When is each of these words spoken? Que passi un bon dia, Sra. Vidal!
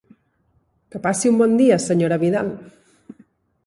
Que 0.95 1.03
passi 1.03 1.31
un 1.33 1.39
bon 1.43 1.55
dia, 1.61 1.79
Sra. 1.87 2.21
Vidal! 2.27 2.53